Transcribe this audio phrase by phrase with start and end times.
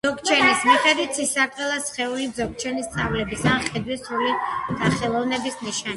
[0.05, 4.35] ძოგჩენის მიხედვით, ცისარტყელა სხეული ძოგჩენის სწავლების ან ხედვის სრული
[4.81, 5.89] დახელოვნების ნიშანია.